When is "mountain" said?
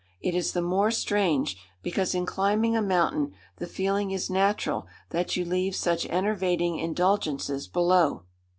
2.81-3.33